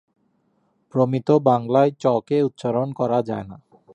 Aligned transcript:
প্রমিত 0.93 1.29
বাংলায় 1.41 1.91
চ 2.01 2.05
কে 2.27 2.37
উচ্চারণ 2.43 2.87
করা 2.93 3.19
যায় 3.21 3.45
না। 3.47 3.57